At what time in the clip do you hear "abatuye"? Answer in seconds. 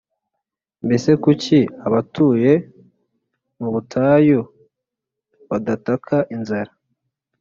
1.87-2.51